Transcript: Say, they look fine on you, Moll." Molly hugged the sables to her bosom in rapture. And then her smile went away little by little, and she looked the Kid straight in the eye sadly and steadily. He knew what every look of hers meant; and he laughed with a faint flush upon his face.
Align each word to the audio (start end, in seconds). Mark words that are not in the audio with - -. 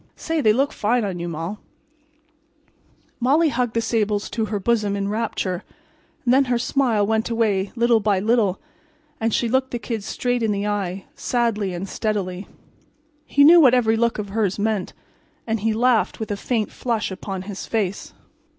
Say, 0.15 0.41
they 0.41 0.51
look 0.51 0.73
fine 0.73 1.05
on 1.05 1.19
you, 1.19 1.27
Moll." 1.29 1.59
Molly 3.19 3.49
hugged 3.49 3.75
the 3.75 3.81
sables 3.81 4.31
to 4.31 4.45
her 4.45 4.59
bosom 4.59 4.95
in 4.95 5.09
rapture. 5.09 5.63
And 6.25 6.33
then 6.33 6.45
her 6.45 6.57
smile 6.57 7.05
went 7.05 7.29
away 7.29 7.71
little 7.75 7.99
by 7.99 8.19
little, 8.19 8.59
and 9.19 9.31
she 9.31 9.47
looked 9.47 9.69
the 9.69 9.77
Kid 9.77 10.03
straight 10.03 10.41
in 10.41 10.51
the 10.51 10.65
eye 10.65 11.05
sadly 11.13 11.75
and 11.75 11.87
steadily. 11.87 12.47
He 13.27 13.43
knew 13.43 13.59
what 13.61 13.75
every 13.75 13.95
look 13.95 14.17
of 14.17 14.29
hers 14.29 14.57
meant; 14.57 14.93
and 15.45 15.59
he 15.59 15.71
laughed 15.71 16.19
with 16.19 16.31
a 16.31 16.35
faint 16.35 16.71
flush 16.71 17.11
upon 17.11 17.43
his 17.43 17.67
face. 17.67 18.11